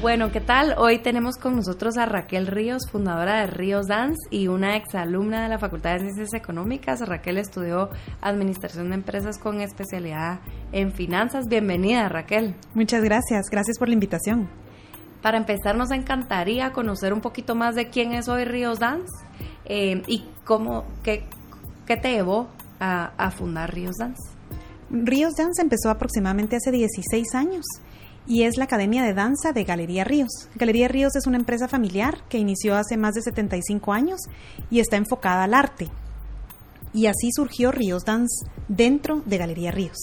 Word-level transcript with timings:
Bueno, 0.00 0.32
¿qué 0.32 0.40
tal? 0.40 0.76
Hoy 0.78 1.00
tenemos 1.00 1.36
con 1.36 1.56
nosotros 1.56 1.98
a 1.98 2.06
Raquel 2.06 2.46
Ríos, 2.46 2.88
fundadora 2.90 3.40
de 3.40 3.48
Ríos 3.48 3.86
Dance 3.86 4.16
y 4.30 4.48
una 4.48 4.74
exalumna 4.76 5.42
de 5.42 5.50
la 5.50 5.58
Facultad 5.58 5.92
de 5.92 5.98
Ciencias 5.98 6.32
Económicas. 6.32 7.06
Raquel 7.06 7.36
estudió 7.36 7.90
Administración 8.22 8.88
de 8.88 8.94
Empresas 8.94 9.36
con 9.36 9.60
especialidad 9.60 10.40
en 10.72 10.92
finanzas. 10.92 11.48
Bienvenida, 11.48 12.08
Raquel. 12.08 12.54
Muchas 12.72 13.02
gracias, 13.02 13.50
gracias 13.50 13.78
por 13.78 13.88
la 13.88 13.94
invitación. 13.94 14.48
Para 15.20 15.36
empezar, 15.36 15.76
nos 15.76 15.90
encantaría 15.90 16.72
conocer 16.72 17.12
un 17.12 17.20
poquito 17.20 17.54
más 17.54 17.74
de 17.74 17.90
quién 17.90 18.12
es 18.12 18.26
hoy 18.28 18.46
Ríos 18.46 18.78
Dance 18.78 19.12
eh, 19.66 20.00
y 20.06 20.24
cómo, 20.46 20.86
qué, 21.02 21.24
qué 21.84 21.98
te 21.98 22.12
llevó 22.12 22.48
a, 22.78 23.12
a 23.18 23.30
fundar 23.30 23.74
Ríos 23.74 23.96
Dance. 23.98 24.30
Ríos 24.88 25.34
Dance 25.34 25.60
empezó 25.60 25.90
aproximadamente 25.90 26.56
hace 26.56 26.70
16 26.70 27.34
años 27.34 27.66
y 28.26 28.42
es 28.44 28.56
la 28.56 28.64
Academia 28.64 29.02
de 29.02 29.14
Danza 29.14 29.52
de 29.52 29.64
Galería 29.64 30.04
Ríos. 30.04 30.48
Galería 30.54 30.88
Ríos 30.88 31.16
es 31.16 31.26
una 31.26 31.36
empresa 31.36 31.68
familiar 31.68 32.22
que 32.28 32.38
inició 32.38 32.76
hace 32.76 32.96
más 32.96 33.14
de 33.14 33.22
75 33.22 33.92
años 33.92 34.20
y 34.70 34.80
está 34.80 34.96
enfocada 34.96 35.44
al 35.44 35.54
arte. 35.54 35.88
Y 36.92 37.06
así 37.06 37.30
surgió 37.32 37.72
Ríos 37.72 38.04
Dance 38.04 38.46
dentro 38.68 39.22
de 39.26 39.38
Galería 39.38 39.70
Ríos. 39.70 39.98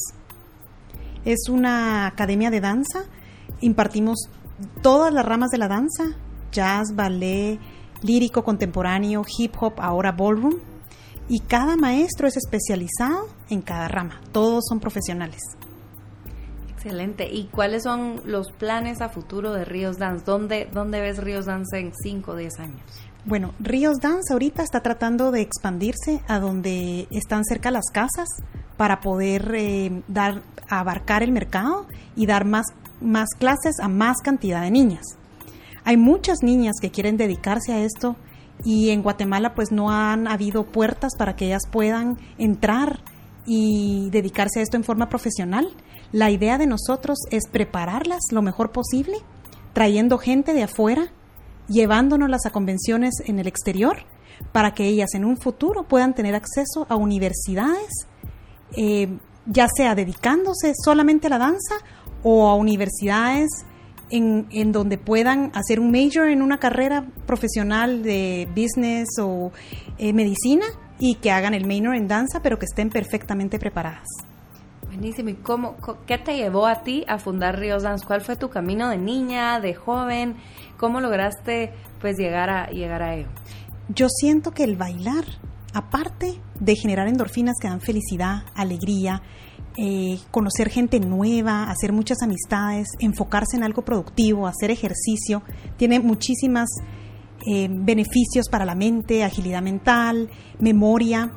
Es 1.26 1.50
una 1.50 2.08
academia 2.08 2.50
de 2.50 2.62
danza, 2.62 3.04
impartimos 3.60 4.30
todas 4.82 5.14
las 5.14 5.26
ramas 5.26 5.50
de 5.50 5.58
la 5.58 5.68
danza, 5.68 6.16
jazz, 6.52 6.96
ballet, 6.96 7.60
lírico, 8.02 8.44
contemporáneo, 8.44 9.24
hip 9.38 9.56
hop, 9.60 9.74
ahora 9.78 10.12
ballroom, 10.12 10.56
y 11.28 11.42
cada 11.42 11.76
maestro 11.76 12.28
es 12.28 12.38
especializado 12.38 13.28
en 13.50 13.62
cada 13.62 13.88
rama, 13.90 14.22
todos 14.32 14.66
son 14.68 14.80
profesionales. 14.80 15.42
Excelente. 16.78 17.28
¿Y 17.32 17.46
cuáles 17.46 17.84
son 17.84 18.22
los 18.26 18.52
planes 18.52 19.02
a 19.02 19.10
futuro 19.10 19.52
de 19.52 19.66
Ríos 19.66 19.98
Dance? 19.98 20.24
¿Dónde, 20.24 20.70
dónde 20.72 21.02
ves 21.02 21.18
Ríos 21.18 21.46
Dance 21.46 21.80
en 21.80 21.92
5 21.92 22.32
o 22.32 22.36
10 22.36 22.60
años? 22.60 22.82
Bueno, 23.26 23.56
Ríos 23.60 23.98
Dance 24.00 24.32
ahorita 24.32 24.62
está 24.62 24.82
tratando 24.82 25.32
de 25.32 25.42
expandirse 25.42 26.22
a 26.28 26.40
donde 26.40 27.08
están 27.10 27.44
cerca 27.46 27.72
las 27.72 27.90
casas 27.92 28.30
para 28.78 29.02
poder 29.02 29.52
eh, 29.56 30.04
dar, 30.08 30.44
abarcar 30.70 31.24
el 31.24 31.32
mercado 31.32 31.88
y 32.16 32.28
dar 32.28 32.46
más, 32.46 32.68
más 33.02 33.30
clases 33.38 33.80
a 33.82 33.88
más 33.88 34.18
cantidad 34.24 34.62
de 34.62 34.70
niñas. 34.70 35.18
Hay 35.84 35.98
muchas 35.98 36.44
niñas 36.44 36.76
que 36.80 36.92
quieren 36.92 37.18
dedicarse 37.18 37.74
a 37.74 37.80
esto 37.80 38.16
y 38.64 38.92
en 38.92 39.02
Guatemala 39.02 39.56
pues 39.56 39.72
no 39.72 39.90
han 39.90 40.28
habido 40.28 40.66
puertas 40.66 41.14
para 41.18 41.36
que 41.36 41.48
ellas 41.48 41.64
puedan 41.72 42.18
entrar 42.38 43.00
y 43.48 44.10
dedicarse 44.12 44.60
a 44.60 44.64
esto 44.64 44.78
en 44.78 44.84
forma 44.84 45.10
profesional. 45.10 45.74
La 46.12 46.32
idea 46.32 46.58
de 46.58 46.68
nosotros 46.68 47.20
es 47.32 47.48
prepararlas 47.52 48.22
lo 48.32 48.42
mejor 48.42 48.72
posible, 48.72 49.18
trayendo 49.74 50.18
gente 50.18 50.54
de 50.54 50.64
afuera, 50.64 51.12
llevándonos 51.68 52.46
a 52.46 52.50
convenciones 52.52 53.16
en 53.26 53.40
el 53.40 53.48
exterior, 53.48 54.06
para 54.52 54.74
que 54.74 54.86
ellas 54.86 55.14
en 55.16 55.26
un 55.26 55.38
futuro 55.38 55.84
puedan 55.84 56.14
tener 56.14 56.34
acceso 56.36 56.86
a 56.90 56.96
universidades, 56.96 58.08
eh, 58.76 59.18
ya 59.46 59.68
sea 59.68 59.96
dedicándose 59.96 60.74
solamente 60.84 61.28
a 61.28 61.32
la 61.32 61.40
danza 61.40 61.76
o 62.24 62.48
a 62.48 62.56
universidades 62.56 63.50
en, 64.10 64.48
en, 64.52 64.72
donde 64.72 64.98
puedan 64.98 65.52
hacer 65.54 65.80
un 65.80 65.92
major 65.92 66.30
en 66.30 66.42
una 66.42 66.60
carrera 66.60 67.06
profesional 67.26 68.04
de 68.04 68.48
business 68.56 69.10
o 69.20 69.52
eh, 69.98 70.14
medicina 70.14 70.66
y 71.00 71.16
que 71.16 71.32
hagan 71.32 71.54
el 71.54 71.66
minor 71.66 71.96
en 71.96 72.08
danza, 72.08 72.42
pero 72.42 72.58
que 72.58 72.66
estén 72.66 72.90
perfectamente 72.90 73.60
preparadas. 73.60 74.08
Buenísimo. 74.98 75.30
¿Y 75.30 75.36
cómo, 75.36 75.76
qué 76.08 76.18
te 76.18 76.36
llevó 76.36 76.66
a 76.66 76.82
ti 76.82 77.04
a 77.08 77.20
fundar 77.20 77.60
Ríos 77.60 77.84
Dance? 77.84 78.04
¿Cuál 78.04 78.22
fue 78.22 78.36
tu 78.36 78.50
camino 78.50 78.90
de 78.90 78.98
niña, 78.98 79.60
de 79.60 79.76
joven? 79.76 80.38
¿Cómo 80.80 81.00
lograste 81.02 81.72
pues 82.02 82.18
llegar 82.18 82.50
a, 82.50 82.72
llegar 82.72 83.04
a 83.04 83.14
ello? 83.14 83.28
Yo 83.90 84.08
siento 84.10 84.50
que 84.54 84.64
el 84.64 84.76
bailar, 84.76 85.24
aparte 85.72 86.42
de 86.60 86.76
generar 86.76 87.08
endorfinas 87.08 87.58
que 87.62 87.68
dan 87.68 87.80
felicidad, 87.80 88.46
alegría, 88.56 89.22
eh, 89.78 90.18
conocer 90.32 90.70
gente 90.70 91.00
nueva, 91.00 91.70
hacer 91.70 91.94
muchas 91.94 92.24
amistades, 92.24 92.88
enfocarse 93.00 93.56
en 93.56 93.62
algo 93.62 93.84
productivo, 93.84 94.48
hacer 94.48 94.72
ejercicio, 94.72 95.44
tiene 95.78 96.00
muchísimas 96.00 96.70
eh, 97.46 97.68
beneficios 97.70 98.50
para 98.50 98.66
la 98.66 98.74
mente, 98.74 99.24
agilidad 99.24 99.62
mental, 99.62 100.28
memoria. 100.60 101.34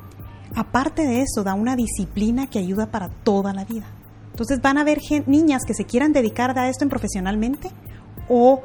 Aparte 0.55 1.05
de 1.05 1.21
eso, 1.21 1.43
da 1.43 1.53
una 1.53 1.75
disciplina 1.75 2.47
que 2.47 2.59
ayuda 2.59 2.91
para 2.91 3.09
toda 3.09 3.53
la 3.53 3.65
vida. 3.65 3.85
Entonces 4.31 4.61
van 4.61 4.77
a 4.77 4.81
haber 4.81 4.99
niñas 5.27 5.63
que 5.65 5.73
se 5.73 5.85
quieran 5.85 6.13
dedicar 6.13 6.57
a 6.57 6.69
esto 6.69 6.83
en 6.83 6.89
profesionalmente 6.89 7.69
o 8.27 8.61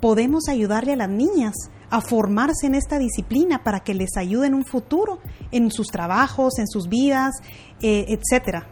podemos 0.00 0.48
ayudarle 0.48 0.92
a 0.92 0.96
las 0.96 1.08
niñas 1.08 1.54
a 1.90 2.00
formarse 2.00 2.66
en 2.66 2.74
esta 2.74 2.98
disciplina 2.98 3.62
para 3.62 3.80
que 3.80 3.94
les 3.94 4.16
ayude 4.16 4.48
en 4.48 4.54
un 4.54 4.64
futuro, 4.64 5.20
en 5.52 5.70
sus 5.70 5.86
trabajos, 5.88 6.58
en 6.58 6.66
sus 6.66 6.88
vidas, 6.88 7.34
eh, 7.80 8.06
etcétera. 8.08 8.66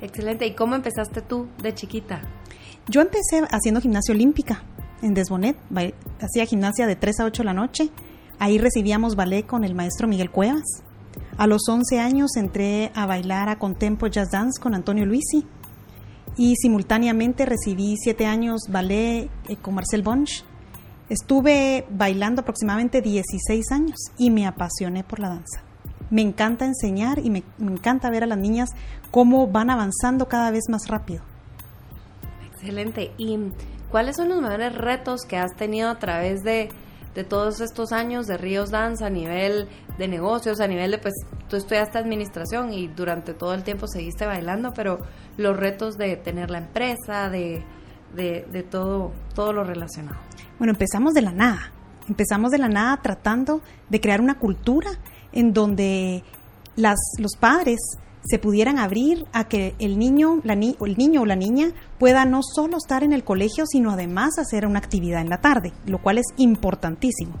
Excelente. 0.00 0.46
¿Y 0.46 0.54
cómo 0.54 0.74
empezaste 0.74 1.20
tú 1.22 1.48
de 1.62 1.74
chiquita? 1.74 2.22
Yo 2.88 3.00
empecé 3.00 3.42
haciendo 3.50 3.80
gimnasia 3.80 4.14
olímpica 4.14 4.62
en 5.02 5.14
Desbonet, 5.14 5.56
hacía 6.20 6.46
gimnasia 6.46 6.86
de 6.86 6.96
3 6.96 7.20
a 7.20 7.24
8 7.24 7.42
de 7.42 7.46
la 7.46 7.54
noche. 7.54 7.90
Ahí 8.38 8.58
recibíamos 8.58 9.16
ballet 9.16 9.46
con 9.46 9.64
el 9.64 9.74
maestro 9.74 10.06
Miguel 10.06 10.30
Cuevas. 10.30 10.62
A 11.36 11.46
los 11.46 11.68
11 11.68 11.98
años 12.00 12.36
entré 12.36 12.92
a 12.94 13.06
bailar 13.06 13.48
a 13.48 13.58
Contempo 13.58 14.06
Jazz 14.06 14.30
Dance 14.30 14.60
con 14.60 14.74
Antonio 14.74 15.04
Luisi 15.06 15.46
y 16.36 16.56
simultáneamente 16.56 17.46
recibí 17.46 17.96
7 17.96 18.26
años 18.26 18.62
ballet 18.68 19.30
eh, 19.48 19.56
con 19.56 19.74
Marcel 19.74 20.02
Bonch. 20.02 20.44
Estuve 21.08 21.86
bailando 21.90 22.42
aproximadamente 22.42 23.02
16 23.02 23.72
años 23.72 23.96
y 24.16 24.30
me 24.30 24.46
apasioné 24.46 25.04
por 25.04 25.20
la 25.20 25.28
danza. 25.28 25.62
Me 26.10 26.22
encanta 26.22 26.64
enseñar 26.64 27.18
y 27.18 27.30
me, 27.30 27.42
me 27.58 27.72
encanta 27.72 28.10
ver 28.10 28.24
a 28.24 28.26
las 28.26 28.38
niñas 28.38 28.70
cómo 29.10 29.46
van 29.48 29.70
avanzando 29.70 30.28
cada 30.28 30.50
vez 30.50 30.64
más 30.68 30.88
rápido. 30.88 31.22
Excelente. 32.52 33.12
¿Y 33.18 33.38
cuáles 33.90 34.16
son 34.16 34.28
los 34.28 34.40
mayores 34.40 34.74
retos 34.74 35.22
que 35.22 35.36
has 35.36 35.54
tenido 35.54 35.90
a 35.90 35.98
través 35.98 36.42
de, 36.42 36.70
de 37.14 37.24
todos 37.24 37.60
estos 37.60 37.92
años 37.92 38.26
de 38.26 38.36
Ríos 38.36 38.70
Dance 38.70 39.04
a 39.04 39.10
nivel 39.10 39.68
de 39.98 40.08
negocios, 40.08 40.60
a 40.60 40.66
nivel 40.66 40.90
de, 40.90 40.98
pues, 40.98 41.14
tú 41.48 41.56
estudiaste 41.56 41.98
administración 41.98 42.72
y 42.72 42.88
durante 42.88 43.34
todo 43.34 43.54
el 43.54 43.62
tiempo 43.62 43.86
seguiste 43.86 44.26
bailando, 44.26 44.72
pero 44.74 44.98
los 45.36 45.56
retos 45.56 45.96
de 45.96 46.16
tener 46.16 46.50
la 46.50 46.58
empresa, 46.58 47.30
de, 47.30 47.64
de, 48.14 48.46
de 48.50 48.62
todo, 48.62 49.12
todo 49.34 49.52
lo 49.52 49.64
relacionado? 49.64 50.18
Bueno, 50.58 50.72
empezamos 50.72 51.14
de 51.14 51.22
la 51.22 51.32
nada. 51.32 51.72
Empezamos 52.08 52.50
de 52.50 52.58
la 52.58 52.68
nada 52.68 53.00
tratando 53.02 53.62
de 53.88 54.00
crear 54.00 54.20
una 54.20 54.38
cultura 54.38 54.90
en 55.32 55.52
donde 55.52 56.22
las, 56.76 56.98
los 57.18 57.36
padres 57.36 57.78
se 58.24 58.38
pudieran 58.38 58.78
abrir 58.78 59.26
a 59.32 59.44
que 59.44 59.74
el 59.78 59.98
niño, 59.98 60.40
la 60.44 60.54
ni 60.54 60.76
el 60.84 60.96
niño 60.96 61.22
o 61.22 61.26
la 61.26 61.36
niña 61.36 61.72
pueda 61.98 62.24
no 62.24 62.40
solo 62.42 62.78
estar 62.78 63.04
en 63.04 63.12
el 63.12 63.22
colegio, 63.22 63.66
sino 63.66 63.90
además 63.90 64.38
hacer 64.38 64.66
una 64.66 64.78
actividad 64.78 65.20
en 65.20 65.28
la 65.28 65.40
tarde, 65.40 65.72
lo 65.86 65.98
cual 65.98 66.18
es 66.18 66.26
importantísimo. 66.36 67.34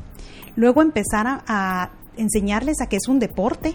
Luego 0.56 0.82
empezar 0.82 1.42
a, 1.46 1.90
enseñarles 2.16 2.80
a 2.80 2.86
que 2.86 2.96
es 2.96 3.08
un 3.08 3.18
deporte. 3.18 3.74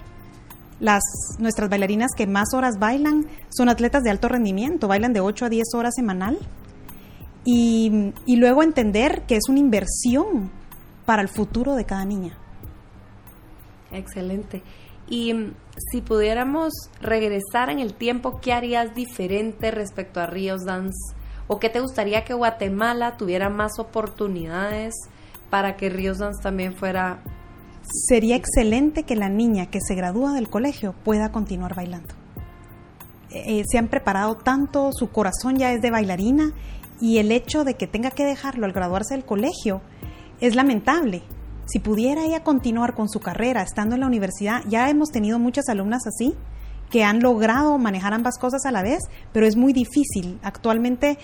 Las, 0.79 1.03
nuestras 1.39 1.69
bailarinas 1.69 2.11
que 2.15 2.25
más 2.25 2.53
horas 2.53 2.79
bailan 2.79 3.25
son 3.49 3.67
atletas 3.67 4.03
de 4.03 4.11
alto 4.11 4.29
rendimiento, 4.29 4.87
bailan 4.87 5.11
de 5.11 5.19
8 5.19 5.45
a 5.45 5.49
10 5.49 5.65
horas 5.75 5.93
semanal. 5.95 6.37
Y, 7.43 8.13
y 8.25 8.35
luego 8.35 8.63
entender 8.63 9.23
que 9.27 9.35
es 9.35 9.49
una 9.49 9.59
inversión 9.59 10.51
para 11.05 11.21
el 11.21 11.27
futuro 11.27 11.75
de 11.75 11.85
cada 11.85 12.05
niña. 12.05 12.37
Excelente. 13.91 14.61
Y 15.09 15.33
si 15.91 16.01
pudiéramos 16.01 16.73
regresar 17.01 17.69
en 17.69 17.79
el 17.79 17.95
tiempo, 17.95 18.39
¿qué 18.41 18.53
harías 18.53 18.93
diferente 18.93 19.71
respecto 19.71 20.19
a 20.19 20.27
Ríos 20.27 20.65
Dance? 20.65 21.15
¿O 21.47 21.59
qué 21.59 21.69
te 21.69 21.79
gustaría 21.79 22.23
que 22.23 22.35
Guatemala 22.35 23.17
tuviera 23.17 23.49
más 23.49 23.79
oportunidades 23.79 24.93
para 25.49 25.75
que 25.75 25.89
Ríos 25.89 26.19
Dance 26.19 26.41
también 26.43 26.75
fuera... 26.75 27.23
Sería 27.81 28.35
excelente 28.35 29.03
que 29.03 29.15
la 29.15 29.29
niña 29.29 29.65
que 29.65 29.79
se 29.81 29.95
gradúa 29.95 30.33
del 30.33 30.47
colegio 30.47 30.93
pueda 31.03 31.31
continuar 31.31 31.73
bailando. 31.75 32.13
Eh, 33.31 33.63
se 33.67 33.79
han 33.79 33.87
preparado 33.87 34.35
tanto, 34.35 34.91
su 34.91 35.09
corazón 35.09 35.57
ya 35.57 35.71
es 35.71 35.81
de 35.81 35.89
bailarina 35.89 36.53
y 37.01 37.17
el 37.17 37.31
hecho 37.31 37.63
de 37.63 37.75
que 37.75 37.87
tenga 37.87 38.11
que 38.11 38.25
dejarlo 38.25 38.65
al 38.65 38.73
graduarse 38.73 39.15
del 39.15 39.25
colegio 39.25 39.81
es 40.39 40.55
lamentable. 40.55 41.23
Si 41.71 41.77
pudiera 41.77 42.25
ella 42.25 42.43
continuar 42.43 42.95
con 42.95 43.09
su 43.09 43.19
carrera 43.19 43.61
estando 43.61 43.93
en 43.93 44.01
la 44.01 44.07
universidad, 44.07 44.63
ya 44.67 44.89
hemos 44.89 45.09
tenido 45.09 45.37
muchas 45.37 45.69
alumnas 45.69 46.07
así 46.07 46.33
que 46.89 47.03
han 47.03 47.19
logrado 47.19 47.77
manejar 47.77 48.15
ambas 48.15 48.39
cosas 48.39 48.65
a 48.65 48.71
la 48.71 48.81
vez, 48.81 49.03
pero 49.31 49.45
es 49.45 49.55
muy 49.55 49.71
difícil. 49.71 50.39
Actualmente 50.41 51.19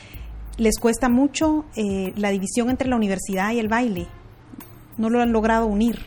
les 0.57 0.77
cuesta 0.77 1.09
mucho 1.09 1.65
eh, 1.75 2.13
la 2.15 2.29
división 2.29 2.69
entre 2.69 2.87
la 2.87 2.95
universidad 2.95 3.53
y 3.53 3.59
el 3.59 3.67
baile. 3.67 4.07
No 4.97 5.09
lo 5.09 5.19
han 5.19 5.31
logrado 5.31 5.65
unir. 5.65 6.05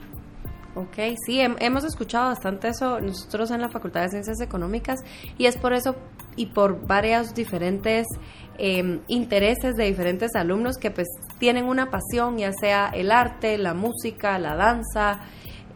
Ok, 0.76 1.17
sí, 1.26 1.40
hemos 1.40 1.82
escuchado 1.82 2.29
bastante 2.29 2.69
eso 2.69 3.00
nosotros 3.00 3.50
en 3.50 3.61
la 3.61 3.69
Facultad 3.69 4.02
de 4.02 4.11
Ciencias 4.11 4.40
Económicas 4.40 5.00
y 5.37 5.46
es 5.46 5.56
por 5.56 5.73
eso 5.73 5.96
y 6.37 6.46
por 6.46 6.87
varios 6.87 7.35
diferentes 7.35 8.06
em, 8.58 9.00
intereses 9.08 9.75
de 9.75 9.87
diferentes 9.87 10.37
alumnos 10.37 10.76
que 10.76 10.93
pues 10.93 11.08
tienen 11.38 11.67
una 11.67 11.90
pasión, 11.90 12.38
ya 12.38 12.52
sea 12.52 12.88
el 12.88 13.11
arte, 13.11 13.58
la 13.58 13.75
música, 13.75 14.38
la 14.38 14.56
danza, 14.56 15.20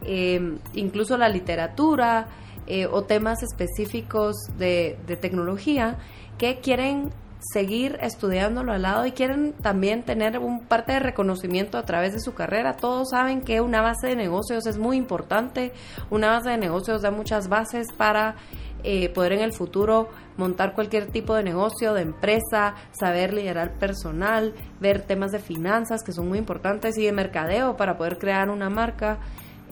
em, 0.05 0.59
incluso 0.73 1.17
la 1.17 1.29
literatura 1.29 2.27
eh, 2.67 2.85
o 2.85 3.03
temas 3.03 3.43
específicos 3.43 4.35
de, 4.57 4.97
de 5.05 5.17
tecnología 5.17 5.97
que 6.37 6.59
quieren 6.59 7.11
seguir 7.51 7.97
estudiándolo 8.01 8.71
al 8.71 8.83
lado 8.83 9.05
y 9.05 9.11
quieren 9.11 9.53
también 9.53 10.03
tener 10.03 10.39
un 10.39 10.65
parte 10.65 10.93
de 10.93 10.99
reconocimiento 10.99 11.77
a 11.77 11.83
través 11.83 12.13
de 12.13 12.19
su 12.19 12.33
carrera. 12.33 12.77
Todos 12.77 13.09
saben 13.09 13.41
que 13.41 13.59
una 13.61 13.81
base 13.81 14.07
de 14.07 14.15
negocios 14.15 14.65
es 14.65 14.77
muy 14.77 14.97
importante, 14.97 15.73
una 16.09 16.31
base 16.31 16.51
de 16.51 16.57
negocios 16.57 17.01
da 17.01 17.11
muchas 17.11 17.49
bases 17.49 17.87
para 17.97 18.35
eh, 18.83 19.09
poder 19.09 19.33
en 19.33 19.41
el 19.41 19.53
futuro 19.53 20.09
montar 20.37 20.73
cualquier 20.73 21.07
tipo 21.07 21.35
de 21.35 21.43
negocio, 21.43 21.93
de 21.93 22.01
empresa, 22.01 22.75
saber 22.91 23.33
liderar 23.33 23.77
personal, 23.77 24.53
ver 24.83 25.01
temas 25.01 25.31
de 25.31 25.39
finanzas 25.39 26.03
que 26.03 26.11
son 26.11 26.27
muy 26.27 26.37
importantes 26.37 26.95
y 26.99 27.05
de 27.05 27.11
mercadeo 27.11 27.75
para 27.75 27.97
poder 27.97 28.19
crear 28.19 28.51
una 28.51 28.69
marca. 28.69 29.17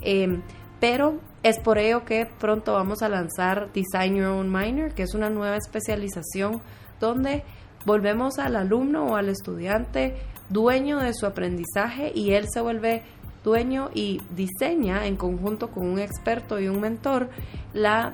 Eh, 0.01 0.41
pero 0.79 1.19
es 1.43 1.59
por 1.59 1.77
ello 1.77 2.03
que 2.05 2.27
pronto 2.39 2.73
vamos 2.73 3.03
a 3.03 3.09
lanzar 3.09 3.71
Design 3.73 4.15
Your 4.15 4.27
Own 4.29 4.51
Minor, 4.51 4.95
que 4.95 5.03
es 5.03 5.13
una 5.13 5.29
nueva 5.29 5.57
especialización 5.57 6.61
donde 6.99 7.43
volvemos 7.85 8.39
al 8.39 8.55
alumno 8.55 9.05
o 9.05 9.15
al 9.15 9.29
estudiante 9.29 10.15
dueño 10.49 10.97
de 10.99 11.13
su 11.13 11.27
aprendizaje 11.27 12.11
y 12.15 12.33
él 12.33 12.47
se 12.51 12.61
vuelve 12.61 13.03
dueño 13.43 13.89
y 13.93 14.21
diseña 14.35 15.05
en 15.05 15.17
conjunto 15.17 15.69
con 15.69 15.87
un 15.87 15.99
experto 15.99 16.59
y 16.59 16.67
un 16.67 16.79
mentor 16.79 17.29
la 17.73 18.13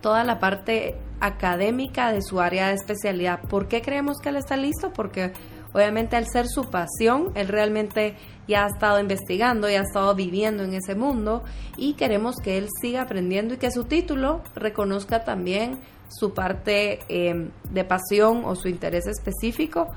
toda 0.00 0.24
la 0.24 0.38
parte 0.38 0.96
académica 1.20 2.12
de 2.12 2.22
su 2.22 2.40
área 2.40 2.68
de 2.68 2.74
especialidad. 2.74 3.40
¿Por 3.48 3.68
qué 3.68 3.82
creemos 3.82 4.18
que 4.18 4.28
él 4.28 4.36
está 4.36 4.56
listo? 4.56 4.92
Porque 4.92 5.32
obviamente 5.76 6.16
al 6.16 6.26
ser 6.26 6.46
su 6.48 6.70
pasión, 6.70 7.32
él 7.34 7.48
realmente 7.48 8.14
ya 8.48 8.64
ha 8.64 8.68
estado 8.68 8.98
investigando, 8.98 9.68
ya 9.68 9.80
ha 9.80 9.82
estado 9.82 10.14
viviendo 10.14 10.64
en 10.64 10.72
ese 10.72 10.94
mundo 10.94 11.42
y 11.76 11.94
queremos 11.94 12.36
que 12.36 12.56
él 12.56 12.68
siga 12.80 13.02
aprendiendo 13.02 13.52
y 13.52 13.56
que 13.58 13.70
su 13.70 13.84
título 13.84 14.42
reconozca 14.54 15.22
también 15.22 15.78
su 16.08 16.32
parte 16.32 17.00
em, 17.08 17.50
de 17.70 17.84
pasión 17.84 18.44
o 18.46 18.54
su 18.56 18.68
interés 18.68 19.06
específico. 19.06 19.88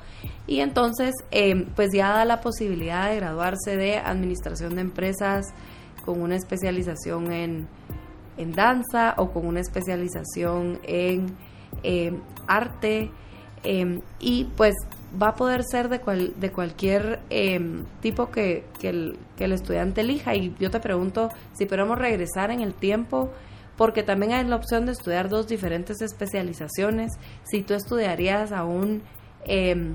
Y 0.46 0.60
entonces 0.60 1.14
em, 1.30 1.64
pues 1.74 1.88
ya 1.94 2.10
da 2.10 2.26
la 2.26 2.42
posibilidad 2.42 3.08
de 3.08 3.16
graduarse 3.16 3.78
de 3.78 3.96
administración 3.96 4.74
de 4.74 4.82
empresas 4.82 5.46
con 6.04 6.20
una 6.20 6.36
especialización 6.36 7.32
en, 7.32 7.68
en 8.36 8.52
danza 8.52 9.14
o 9.16 9.30
con 9.30 9.46
una 9.46 9.60
especialización 9.60 10.78
en 10.82 11.38
em, 11.82 12.20
arte 12.46 13.10
y 14.18 14.44
pues 14.56 14.74
va 15.20 15.28
a 15.28 15.34
poder 15.34 15.62
ser 15.64 15.88
de, 15.88 16.00
cual, 16.00 16.34
de 16.36 16.50
cualquier 16.50 17.20
tipo 18.00 18.30
que, 18.30 18.64
que, 18.78 18.88
el, 18.88 19.18
que 19.36 19.44
el 19.44 19.52
estudiante 19.52 20.02
elija 20.02 20.34
y 20.34 20.54
yo 20.58 20.70
te 20.70 20.80
pregunto 20.80 21.30
si 21.54 21.66
podemos 21.66 21.98
regresar 21.98 22.50
en 22.50 22.60
el 22.60 22.74
tiempo 22.74 23.30
porque 23.76 24.02
también 24.02 24.32
hay 24.32 24.44
la 24.44 24.56
opción 24.56 24.84
de 24.84 24.92
estudiar 24.92 25.30
dos 25.30 25.48
diferentes 25.48 26.02
especializaciones. 26.02 27.12
Si 27.44 27.62
tú 27.62 27.72
estudiarías 27.72 28.52
aún 28.52 29.00
em, 29.46 29.94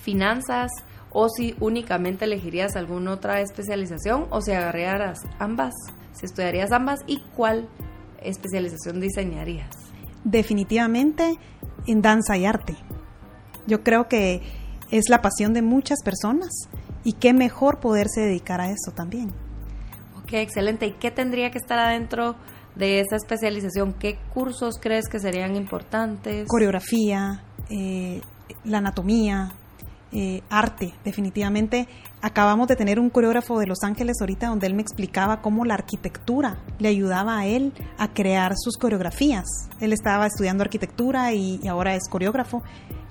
finanzas 0.00 0.70
o 1.12 1.28
si 1.28 1.54
únicamente 1.60 2.24
elegirías 2.24 2.76
alguna 2.76 3.12
otra 3.12 3.42
especialización 3.42 4.26
o 4.30 4.40
si 4.40 4.52
agarrarías 4.52 5.18
ambas, 5.38 5.74
si 6.12 6.24
estudiarías 6.24 6.72
ambas 6.72 7.00
y 7.06 7.20
cuál 7.36 7.68
especialización 8.22 9.00
diseñarías. 9.00 9.68
Definitivamente 10.24 11.38
en 11.86 12.00
danza 12.00 12.38
y 12.38 12.46
arte. 12.46 12.74
Yo 13.66 13.82
creo 13.82 14.08
que 14.08 14.42
es 14.90 15.08
la 15.08 15.22
pasión 15.22 15.54
de 15.54 15.62
muchas 15.62 16.02
personas 16.02 16.50
y 17.04 17.14
qué 17.14 17.32
mejor 17.32 17.80
poderse 17.80 18.20
dedicar 18.20 18.60
a 18.60 18.70
eso 18.70 18.92
también. 18.94 19.32
Ok, 20.22 20.34
excelente. 20.34 20.86
¿Y 20.86 20.92
qué 20.92 21.10
tendría 21.10 21.50
que 21.50 21.58
estar 21.58 21.78
adentro 21.78 22.36
de 22.74 23.00
esa 23.00 23.16
especialización, 23.16 23.92
¿qué 23.94 24.18
cursos 24.32 24.76
crees 24.80 25.08
que 25.08 25.18
serían 25.18 25.56
importantes? 25.56 26.46
Coreografía, 26.48 27.42
eh, 27.68 28.20
la 28.64 28.78
anatomía, 28.78 29.52
eh, 30.12 30.42
arte, 30.50 30.92
definitivamente. 31.04 31.88
Acabamos 32.22 32.68
de 32.68 32.76
tener 32.76 32.98
un 32.98 33.10
coreógrafo 33.10 33.58
de 33.58 33.66
Los 33.66 33.82
Ángeles 33.82 34.16
ahorita 34.20 34.48
donde 34.48 34.66
él 34.66 34.74
me 34.74 34.82
explicaba 34.82 35.40
cómo 35.40 35.64
la 35.64 35.74
arquitectura 35.74 36.58
le 36.78 36.88
ayudaba 36.88 37.38
a 37.38 37.46
él 37.46 37.72
a 37.98 38.08
crear 38.12 38.54
sus 38.56 38.76
coreografías. 38.76 39.46
Él 39.80 39.92
estaba 39.92 40.26
estudiando 40.26 40.62
arquitectura 40.62 41.32
y, 41.32 41.60
ahora 41.68 41.94
es 41.94 42.08
coreógrafo. 42.08 42.62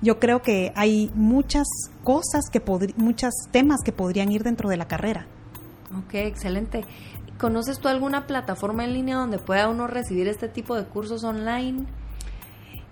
Yo 0.02 0.18
creo 0.18 0.40
que 0.42 0.72
hay 0.76 1.10
muchas 1.14 1.66
cosas 2.02 2.44
que 2.50 2.62
muchos 2.96 3.34
temas 3.50 3.80
que 3.84 3.92
podrían 3.92 4.32
ir 4.32 4.42
dentro 4.42 4.68
de 4.68 4.76
la 4.76 4.88
carrera. 4.88 5.26
Ok, 5.96 6.14
excelente. 6.14 6.84
¿Conoces 7.38 7.78
tú 7.78 7.88
alguna 7.88 8.26
plataforma 8.26 8.84
en 8.84 8.94
línea 8.94 9.16
donde 9.16 9.38
pueda 9.38 9.68
uno 9.68 9.86
recibir 9.86 10.28
este 10.28 10.48
tipo 10.48 10.76
de 10.76 10.84
cursos 10.84 11.24
online? 11.24 11.86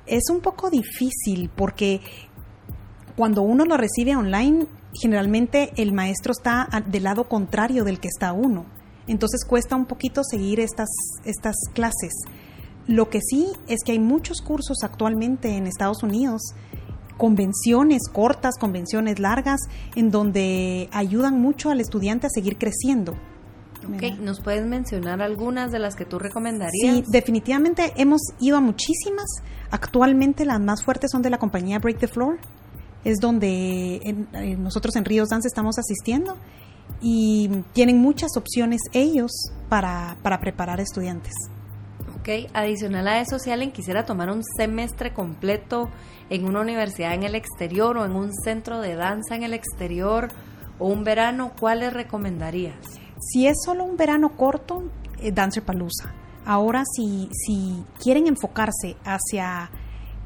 Es 0.06 0.30
un 0.30 0.40
poco 0.40 0.70
difícil 0.70 1.50
porque 1.54 2.00
cuando 3.16 3.42
uno 3.42 3.64
lo 3.64 3.76
recibe 3.76 4.16
online, 4.16 4.66
generalmente 4.94 5.72
el 5.76 5.92
maestro 5.92 6.32
está 6.32 6.68
del 6.86 7.04
lado 7.04 7.28
contrario 7.28 7.84
del 7.84 8.00
que 8.00 8.08
está 8.08 8.32
uno. 8.32 8.64
Entonces 9.06 9.44
cuesta 9.44 9.76
un 9.76 9.86
poquito 9.86 10.22
seguir 10.24 10.60
estas, 10.60 10.88
estas 11.24 11.56
clases. 11.72 12.12
Lo 12.86 13.10
que 13.10 13.20
sí 13.20 13.48
es 13.66 13.80
que 13.84 13.92
hay 13.92 13.98
muchos 13.98 14.40
cursos 14.40 14.78
actualmente 14.82 15.56
en 15.56 15.66
Estados 15.66 16.02
Unidos, 16.02 16.40
convenciones 17.18 18.08
cortas, 18.10 18.56
convenciones 18.58 19.18
largas, 19.18 19.60
en 19.94 20.10
donde 20.10 20.88
ayudan 20.92 21.38
mucho 21.38 21.70
al 21.70 21.80
estudiante 21.80 22.28
a 22.28 22.30
seguir 22.30 22.56
creciendo. 22.56 23.12
Ok, 23.84 24.18
¿nos 24.20 24.40
puedes 24.40 24.66
mencionar 24.66 25.20
algunas 25.20 25.70
de 25.70 25.78
las 25.78 25.94
que 25.96 26.04
tú 26.04 26.18
recomendarías? 26.18 26.96
Sí, 26.96 27.04
definitivamente 27.08 27.92
hemos 27.96 28.20
ido 28.40 28.56
a 28.56 28.60
muchísimas. 28.60 29.26
Actualmente 29.70 30.44
las 30.44 30.60
más 30.60 30.82
fuertes 30.84 31.10
son 31.10 31.22
de 31.22 31.30
la 31.30 31.38
compañía 31.38 31.78
Break 31.78 31.98
the 31.98 32.08
Floor. 32.08 32.38
Es 33.04 33.18
donde 33.18 34.26
nosotros 34.58 34.96
en 34.96 35.04
Ríos 35.04 35.28
Dance 35.28 35.46
estamos 35.46 35.78
asistiendo 35.78 36.36
y 37.00 37.48
tienen 37.72 37.98
muchas 37.98 38.36
opciones 38.36 38.80
ellos 38.92 39.30
para, 39.68 40.16
para 40.22 40.40
preparar 40.40 40.80
estudiantes. 40.80 41.32
Adicional 42.52 43.08
a 43.08 43.20
eso, 43.20 43.38
si 43.38 43.50
alguien 43.50 43.72
quisiera 43.72 44.04
tomar 44.04 44.30
un 44.30 44.42
semestre 44.44 45.14
completo 45.14 45.88
en 46.28 46.44
una 46.44 46.60
universidad 46.60 47.14
en 47.14 47.22
el 47.22 47.34
exterior 47.34 47.96
o 47.96 48.04
en 48.04 48.12
un 48.12 48.34
centro 48.34 48.80
de 48.80 48.96
danza 48.96 49.34
en 49.34 49.44
el 49.44 49.54
exterior 49.54 50.28
o 50.78 50.88
un 50.88 51.04
verano, 51.04 51.52
¿cuáles 51.58 51.92
recomendarías? 51.92 52.76
Si 53.18 53.46
es 53.46 53.56
solo 53.64 53.84
un 53.84 53.96
verano 53.96 54.36
corto, 54.36 54.84
eh, 55.20 55.32
Dancer 55.32 55.64
Palooza. 55.64 56.12
Ahora, 56.44 56.84
si, 56.84 57.30
si 57.32 57.82
quieren 57.98 58.26
enfocarse 58.26 58.96
hacia 59.04 59.70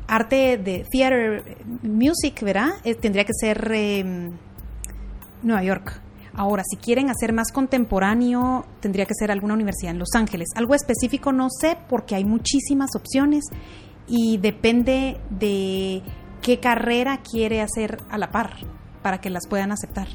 arte 0.09 0.59
de 0.59 0.85
theater 0.90 1.56
music, 1.82 2.42
¿verdad? 2.42 2.71
Eh, 2.85 2.94
tendría 2.94 3.25
que 3.25 3.32
ser 3.32 3.71
em, 3.73 4.30
Nueva 5.42 5.62
York. 5.62 6.00
Ahora, 6.34 6.62
si 6.68 6.76
quieren 6.76 7.10
hacer 7.10 7.32
más 7.32 7.52
contemporáneo, 7.52 8.64
tendría 8.80 9.04
que 9.04 9.14
ser 9.14 9.30
alguna 9.30 9.54
universidad 9.54 9.92
en 9.92 9.98
Los 9.98 10.14
Ángeles. 10.14 10.48
Algo 10.54 10.74
específico 10.74 11.32
no 11.32 11.48
sé 11.50 11.76
porque 11.88 12.14
hay 12.14 12.24
muchísimas 12.24 12.90
opciones 12.96 13.44
y 14.08 14.38
depende 14.38 15.18
de 15.30 16.02
qué 16.40 16.58
carrera 16.58 17.20
quiere 17.22 17.60
hacer 17.60 17.98
a 18.10 18.18
la 18.18 18.30
par 18.30 18.56
para 19.02 19.20
que 19.20 19.30
las 19.30 19.46
puedan 19.46 19.72
aceptar. 19.72 20.08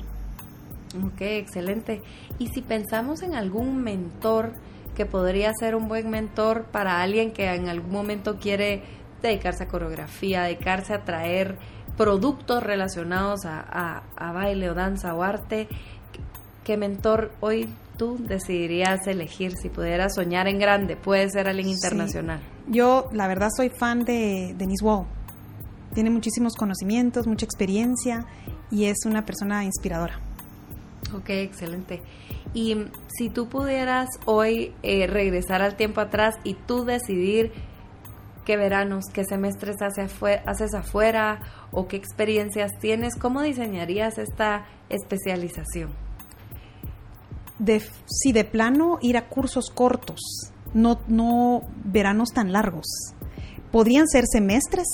Ok, 1.04 1.22
excelente. 1.22 2.02
Y 2.40 2.48
si 2.48 2.62
pensamos 2.62 3.22
en 3.22 3.36
algún 3.36 3.84
mentor 3.84 4.54
que 4.96 5.06
podría 5.06 5.52
ser 5.54 5.76
un 5.76 5.88
buen 5.88 6.10
mentor 6.10 6.66
para 6.72 7.02
alguien 7.02 7.32
que 7.32 7.54
en 7.54 7.70
algún 7.70 7.92
momento 7.92 8.38
quiere 8.40 8.82
dedicarse 9.22 9.66
a 9.66 9.68
coreografía, 9.68 10.44
dedicarse 10.44 10.94
a 10.94 11.04
traer 11.04 11.60
productos 11.98 12.64
relacionados 12.64 13.42
a, 13.46 14.04
baile 14.34 14.70
o 14.70 14.74
danza 14.74 15.14
o 15.14 15.24
arte, 15.24 15.68
¿qué 16.68 16.76
mentor 16.76 17.32
hoy 17.40 17.74
tú 17.98 18.18
decidirías 18.20 19.08
elegir 19.08 19.54
si 19.56 19.70
pudieras 19.70 20.16
soñar 20.16 20.50
en 20.50 20.60
grande? 20.60 20.98
Puede 20.98 21.30
ser 21.30 21.48
alguien 21.48 21.70
internacional. 21.70 22.42
Yo, 22.68 23.08
la 23.14 23.30
verdad, 23.30 23.48
soy 23.56 23.70
fan 23.70 24.04
de 24.04 24.54
Denise 24.58 24.84
Wall. 24.84 25.06
Tiene 25.94 26.10
muchísimos 26.10 26.56
conocimientos, 26.56 27.26
mucha 27.26 27.46
experiencia 27.46 28.26
y 28.70 28.84
es 28.84 29.06
una 29.06 29.26
persona 29.26 29.64
inspiradora. 29.64 30.20
Ok, 31.16 31.30
excelente. 31.30 32.02
Y 32.54 32.76
si 33.18 33.30
tú 33.30 33.48
pudieras 33.48 34.10
hoy 34.26 34.74
eh, 34.84 35.08
regresar 35.08 35.62
al 35.62 35.78
tiempo 35.78 36.02
atrás 36.02 36.36
y 36.44 36.56
tú 36.56 36.84
decidir 36.84 37.54
qué 38.44 38.58
veranos, 38.58 39.06
qué 39.14 39.24
semestres 39.24 39.78
haces 39.82 40.74
afuera 40.74 41.40
o 41.72 41.88
qué 41.88 41.96
experiencias 41.96 42.72
tienes, 42.82 43.16
¿cómo 43.16 43.42
diseñarías 43.42 44.18
esta 44.18 44.66
especialización? 44.90 46.07
De, 47.60 47.82
si 48.06 48.32
de 48.32 48.46
plano 48.46 49.00
ir 49.02 49.18
a 49.18 49.28
cursos 49.30 49.70
cortos, 49.70 50.20
no, 50.74 51.00
no 51.08 51.62
veranos 51.84 52.30
tan 52.34 52.52
largos. 52.52 52.86
Podrían 53.72 54.08
ser 54.08 54.26
semestres, 54.28 54.88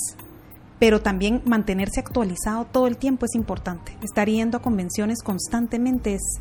pero 0.80 1.02
también 1.02 1.42
mantenerse 1.46 2.00
actualizado 2.00 2.66
todo 2.66 2.88
el 2.88 2.98
tiempo 2.98 3.26
es 3.26 3.36
importante. 3.36 3.98
Estar 4.02 4.28
yendo 4.28 4.58
a 4.58 4.62
convenciones 4.62 5.22
constantemente 5.24 6.16
es 6.16 6.40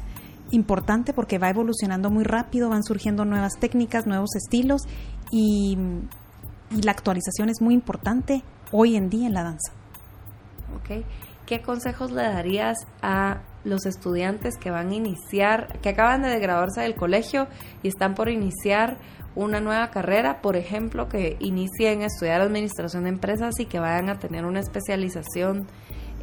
importante 0.51 1.13
porque 1.13 1.39
va 1.39 1.51
evolucionando 1.51 2.11
muy 2.11 2.25
rápido, 2.25 2.69
van 2.69 2.85
surgiendo 2.85 3.25
nuevas 3.25 3.59
técnicas, 3.59 4.07
nuevos 4.07 4.35
estilos 4.37 4.83
y 5.31 5.77
y 6.75 6.83
la 6.83 6.93
actualización 6.93 7.49
es 7.49 7.61
muy 7.61 7.75
importante 7.75 8.43
hoy 8.71 8.97
en 8.97 9.11
día 9.11 9.27
en 9.27 9.35
la 9.35 9.43
danza. 9.43 9.73
Ok. 10.77 11.05
¿Qué 11.47 11.61
consejos 11.61 12.11
le 12.13 12.23
darías 12.23 12.79
a 13.03 13.43
los 13.65 13.87
estudiantes 13.87 14.57
que 14.57 14.71
van 14.71 14.91
a 14.91 14.95
iniciar, 14.95 15.81
que 15.81 15.91
acaban 15.91 16.23
de 16.23 16.39
graduarse 16.39 16.81
del 16.81 16.95
colegio 16.95 17.49
y 17.83 17.89
están 17.89 18.15
por 18.15 18.29
iniciar 18.29 18.99
una 19.35 19.61
nueva 19.61 19.91
carrera, 19.91 20.43
por 20.43 20.57
ejemplo, 20.57 21.09
que 21.09 21.37
inicien 21.41 22.03
a 22.03 22.07
estudiar 22.07 22.41
administración 22.41 23.05
de 23.05 23.11
empresas 23.11 23.59
y 23.61 23.67
que 23.67 23.79
vayan 23.79 24.11
a 24.11 24.19
tener 24.19 24.45
una 24.45 24.61
especialización, 24.61 25.67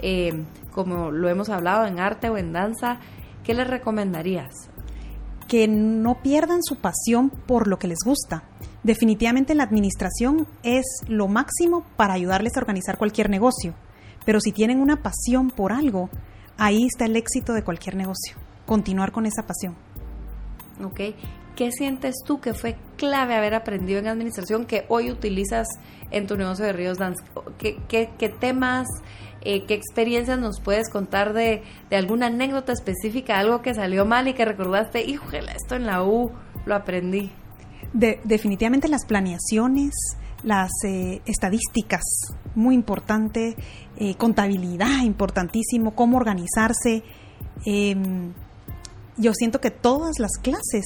eh, 0.02 0.46
como 0.72 1.12
lo 1.12 1.30
hemos 1.30 1.50
hablado, 1.50 1.86
en 1.86 2.00
arte 2.00 2.30
o 2.30 2.38
en 2.38 2.54
danza? 2.54 3.00
¿Qué 3.44 3.54
les 3.54 3.68
recomendarías? 3.68 4.70
Que 5.48 5.68
no 5.68 6.22
pierdan 6.22 6.62
su 6.62 6.76
pasión 6.76 7.30
por 7.30 7.68
lo 7.68 7.80
que 7.80 7.88
les 7.88 8.00
gusta 8.06 8.44
Definitivamente 8.84 9.56
la 9.56 9.64
administración 9.64 10.48
es 10.64 10.86
lo 11.08 11.28
máximo 11.28 11.84
para 11.98 12.14
ayudarles 12.14 12.56
a 12.56 12.62
organizar 12.62 12.98
cualquier 12.98 13.30
negocio, 13.30 13.74
pero 14.26 14.40
si 14.40 14.54
tienen 14.54 14.80
una 14.80 15.02
pasión 15.02 15.50
por 15.50 15.74
algo, 15.74 16.10
ahí 16.60 16.86
está 16.86 17.06
el 17.06 17.16
éxito 17.16 17.54
de 17.54 17.64
cualquier 17.64 17.96
negocio, 17.96 18.38
continuar 18.66 19.12
con 19.12 19.26
esa 19.26 19.44
pasión. 19.48 19.76
Ok, 20.84 21.16
¿qué 21.56 21.72
sientes 21.72 22.16
tú 22.26 22.40
que 22.40 22.54
fue 22.54 22.76
clave 22.98 23.36
haber 23.36 23.54
aprendido 23.54 24.00
en 24.00 24.08
administración 24.08 24.66
que 24.66 24.86
hoy 24.90 25.12
utilizas 25.12 25.68
en 26.12 26.28
tu 26.28 26.38
negocio 26.38 26.66
de 26.66 26.74
Ríos 26.74 26.98
Dance? 26.98 27.24
¿Qué, 27.58 28.34
temas, 28.40 28.88
eh, 29.42 29.66
qué 29.66 29.74
experiencias 29.74 30.40
nos 30.40 30.62
puedes 30.62 30.90
contar 30.90 31.34
de, 31.34 31.64
de, 31.90 31.96
alguna 31.96 32.28
anécdota 32.28 32.72
específica, 32.72 33.40
algo 33.40 33.62
que 33.62 33.74
salió 33.74 34.06
mal 34.06 34.28
y 34.28 34.34
que 34.34 34.46
recordaste, 34.46 35.04
híjole, 35.04 35.52
esto 35.56 35.76
en 35.76 35.86
la 35.86 36.04
U 36.04 36.32
lo 36.66 36.76
aprendí? 36.76 37.32
definitivamente 37.92 38.88
las 38.88 39.06
planeaciones, 39.06 39.96
las 40.44 40.72
eh, 40.86 41.22
estadísticas, 41.26 42.02
muy 42.56 42.76
importante, 42.76 43.56
eh, 43.98 44.16
contabilidad, 44.16 45.04
importantísimo, 45.04 45.96
cómo 45.96 46.18
organizarse. 46.18 47.04
Em, 47.66 48.34
yo 49.18 49.34
siento 49.34 49.60
que 49.60 49.72
todas 49.72 50.20
las 50.20 50.32
clases, 50.42 50.86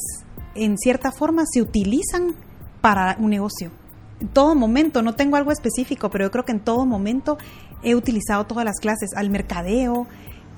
en 0.55 0.77
cierta 0.77 1.11
forma, 1.11 1.43
se 1.45 1.61
utilizan 1.61 2.35
para 2.81 3.15
un 3.19 3.29
negocio. 3.29 3.71
En 4.19 4.27
todo 4.29 4.55
momento, 4.55 5.01
no 5.01 5.15
tengo 5.15 5.35
algo 5.35 5.51
específico, 5.51 6.09
pero 6.09 6.25
yo 6.25 6.31
creo 6.31 6.45
que 6.45 6.51
en 6.51 6.59
todo 6.59 6.85
momento 6.85 7.37
he 7.83 7.95
utilizado 7.95 8.45
todas 8.45 8.65
las 8.65 8.79
clases, 8.79 9.11
al 9.15 9.29
mercadeo, 9.29 10.07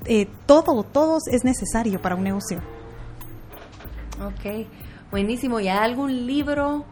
eh, 0.04 0.26
todo, 0.46 0.84
todo 0.84 1.18
es 1.30 1.44
necesario 1.44 2.00
para 2.00 2.14
un 2.14 2.24
negocio. 2.24 2.60
Ok. 4.20 4.66
Buenísimo. 5.10 5.60
¿Y 5.60 5.68
hay 5.68 5.78
algún 5.78 6.26
libro 6.26 6.84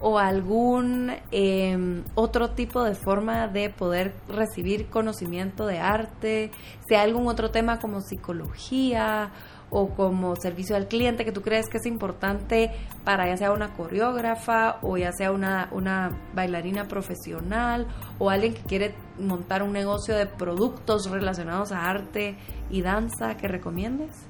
o 0.00 0.18
algún 0.18 1.12
em, 1.30 2.04
otro 2.14 2.50
tipo 2.50 2.82
de 2.84 2.94
forma 2.94 3.48
de 3.48 3.70
poder 3.70 4.14
recibir 4.28 4.88
conocimiento 4.88 5.66
de 5.66 5.78
arte? 5.78 6.50
¿Sea 6.88 7.02
algún 7.02 7.26
otro 7.26 7.50
tema 7.50 7.78
como 7.78 8.00
psicología 8.00 9.32
o 9.70 9.90
como 9.90 10.34
servicio 10.36 10.76
al 10.76 10.88
cliente 10.88 11.24
que 11.24 11.32
tú 11.32 11.42
crees 11.42 11.68
que 11.68 11.76
es 11.76 11.86
importante 11.86 12.70
para 13.04 13.26
ya 13.28 13.36
sea 13.36 13.52
una 13.52 13.74
coreógrafa 13.74 14.78
o 14.82 14.96
ya 14.96 15.12
sea 15.12 15.30
una, 15.30 15.68
una 15.72 16.10
bailarina 16.34 16.88
profesional 16.88 17.86
o 18.18 18.30
alguien 18.30 18.54
que 18.54 18.62
quiere 18.62 18.94
montar 19.18 19.62
un 19.62 19.72
negocio 19.72 20.16
de 20.16 20.26
productos 20.26 21.10
relacionados 21.10 21.72
a 21.72 21.84
arte 21.84 22.36
y 22.70 22.80
danza 22.80 23.36
que 23.36 23.46
recomiendes? 23.46 24.28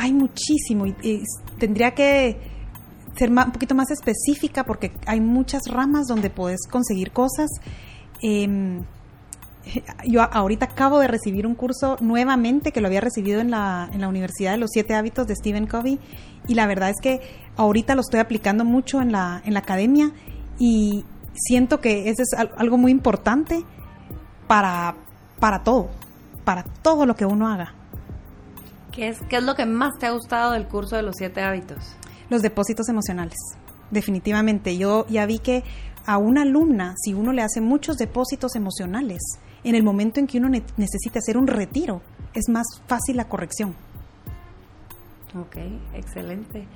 hay 0.00 0.14
muchísimo 0.14 0.86
y, 0.86 1.22
tendría 1.58 1.90
que 1.90 2.59
ser 3.16 3.30
un 3.30 3.52
poquito 3.52 3.74
más 3.74 3.90
específica 3.90 4.64
porque 4.64 4.92
hay 5.06 5.20
muchas 5.20 5.62
ramas 5.68 6.06
donde 6.06 6.30
puedes 6.30 6.60
conseguir 6.70 7.12
cosas. 7.12 7.50
Em, 8.22 8.82
yo 10.06 10.22
ahorita 10.22 10.66
acabo 10.66 10.98
de 10.98 11.08
recibir 11.08 11.46
un 11.46 11.54
curso 11.54 11.96
nuevamente 12.00 12.72
que 12.72 12.80
lo 12.80 12.86
había 12.86 13.00
recibido 13.00 13.40
en 13.40 13.50
la, 13.50 13.88
en 13.92 14.00
la 14.00 14.08
Universidad 14.08 14.52
de 14.52 14.58
los 14.58 14.70
Siete 14.72 14.94
Hábitos 14.94 15.26
de 15.26 15.36
Stephen 15.36 15.66
Covey 15.66 15.98
y 16.48 16.54
la 16.54 16.66
verdad 16.66 16.90
es 16.90 16.96
que 17.00 17.20
ahorita 17.56 17.94
lo 17.94 18.00
estoy 18.00 18.20
aplicando 18.20 18.64
mucho 18.64 19.00
en 19.00 19.12
la, 19.12 19.42
en 19.44 19.54
la 19.54 19.60
academia 19.60 20.12
y 20.58 21.04
siento 21.34 21.80
que 21.80 22.08
eso 22.08 22.22
es 22.22 22.34
algo 22.56 22.78
muy 22.78 22.90
importante 22.90 23.64
para, 24.46 24.94
para 25.38 25.62
todo, 25.62 25.90
para 26.44 26.64
todo 26.64 27.06
lo 27.06 27.14
que 27.14 27.26
uno 27.26 27.48
haga. 27.48 27.74
¿Qué 28.92 29.08
es, 29.08 29.20
¿Qué 29.28 29.36
es 29.36 29.42
lo 29.44 29.54
que 29.54 29.66
más 29.66 29.98
te 29.98 30.06
ha 30.06 30.10
gustado 30.10 30.52
del 30.52 30.66
curso 30.66 30.96
de 30.96 31.02
los 31.02 31.14
siete 31.16 31.42
hábitos? 31.42 31.96
Los 32.30 32.42
depósitos 32.42 32.88
emocionales, 32.88 33.36
definitivamente. 33.90 34.78
Yo 34.78 35.06
ya 35.08 35.26
vi 35.26 35.40
que 35.40 35.64
a 36.06 36.16
una 36.16 36.42
alumna, 36.42 36.94
si 36.96 37.12
uno 37.12 37.32
le 37.32 37.42
hace 37.42 37.60
muchos 37.60 37.96
depósitos 37.96 38.56
emocionales, 38.56 39.20
en 39.64 39.74
el 39.74 39.82
momento 39.82 40.20
en 40.20 40.26
que 40.26 40.38
uno 40.38 40.48
necesita 40.48 41.18
hacer 41.18 41.36
un 41.36 41.46
retiro, 41.46 42.00
es 42.32 42.48
más 42.48 42.66
fácil 42.86 43.16
la 43.16 43.28
corrección. 43.28 43.74
Ok, 45.38 45.56
excelente. 45.94 46.66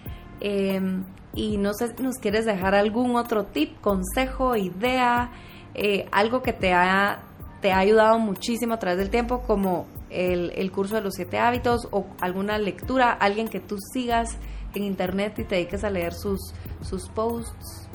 Em, 0.41 1.05
y 1.35 1.57
no 1.57 1.73
sé, 1.73 1.95
¿nos 2.03 2.19
quieres 2.19 2.45
dejar 2.45 2.75
algún 2.75 3.17
otro 3.17 3.47
tip, 3.47 3.81
consejo, 3.81 4.57
idea, 4.57 5.31
eh, 5.75 6.07
algo 6.13 6.43
que 6.43 6.53
te 6.53 6.73
ha, 6.73 7.23
te 7.61 7.73
ha 7.73 7.79
ayudado 7.79 8.19
muchísimo 8.19 8.75
a 8.75 8.79
través 8.79 8.99
del 8.99 9.11
tiempo, 9.11 9.43
como 9.43 9.87
el, 10.11 10.71
curso 10.71 10.97
de 10.97 11.03
los 11.03 11.15
siete 11.15 11.39
hábitos 11.39 11.89
o 11.91 12.07
alguna 12.21 12.59
lectura, 12.59 13.11
alguien 13.11 13.49
que 13.49 13.61
tú 13.61 13.77
sigas 13.93 14.37
en 14.75 14.85
internet 14.85 15.39
y 15.39 15.45
te 15.45 15.57
dediques 15.57 15.85
a 15.85 15.91
leer 15.91 16.15
sus, 16.15 16.53
sus 16.83 17.09
posts? 17.09 17.89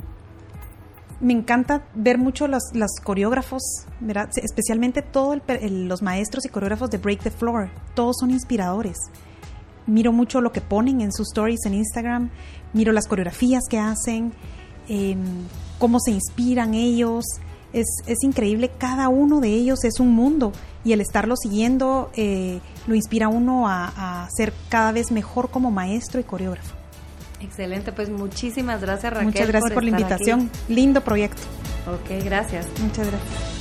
Me 1.22 1.34
encanta 1.34 1.86
ver 1.96 2.18
mucho 2.18 2.48
los, 2.48 2.64
los 2.74 2.92
coreógrafos, 3.04 3.62
especialmente 4.42 5.02
todos 5.02 5.38
los 5.62 6.02
maestros 6.02 6.46
y 6.46 6.50
coreógrafos 6.50 6.90
de 6.90 6.98
Break 6.98 7.24
the 7.24 7.32
Floor. 7.32 7.70
Todos 7.94 8.18
son 8.20 8.32
inspiradores. 8.32 8.98
Miro 9.86 10.14
mucho 10.14 10.40
lo 10.40 10.54
que 10.54 10.62
ponen 10.62 11.02
en 11.02 11.12
sus 11.12 11.28
stories 11.30 11.66
en 11.66 11.74
Instagram, 11.74 12.30
miro 12.74 12.94
las 12.94 13.08
coreografías 13.08 13.64
que 13.70 13.80
hacen, 13.80 14.32
em, 14.88 15.20
cómo 15.78 16.00
se 16.00 16.12
inspiran 16.12 16.74
ellos. 16.74 17.26
Es, 17.72 17.86
es 18.08 18.24
increíble, 18.24 18.72
cada 18.78 19.10
uno 19.10 19.40
de 19.40 19.50
ellos 19.50 19.84
es 19.84 20.00
un 20.00 20.12
mundo 20.12 20.52
y 20.84 20.94
el 20.94 21.02
estarlo 21.02 21.36
siguiendo 21.36 22.10
eh, 22.16 22.62
lo 22.88 22.96
inspira 22.96 23.28
a 23.28 23.30
uno 23.30 23.68
a, 23.68 24.24
a, 24.24 24.28
ser 24.32 24.54
cada 24.70 24.92
vez 24.92 25.12
mejor 25.12 25.52
como 25.52 25.70
maestro 25.70 26.20
y 26.20 26.24
coreógrafo. 26.24 26.76
Excelente, 27.42 27.92
pues 27.92 28.10
muchísimas 28.10 28.82
gracias 28.82 29.14
Raquel. 29.14 29.28
Muchas 29.28 29.48
gracias 29.48 29.72
por, 29.72 29.84
la 29.84 29.90
invitación. 29.92 30.50
Lindo 30.68 31.02
proyecto. 31.02 31.42
Ok, 31.88 32.24
gracias. 32.24 32.68
Muchas 32.82 33.08
gracias. 33.08 33.59